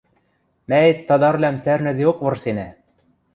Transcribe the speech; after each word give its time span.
Мӓэт 0.69 0.99
тадарвлӓм 1.07 1.55
цӓрнӹдеок 1.63 2.17
вырсенӓ. 2.25 2.67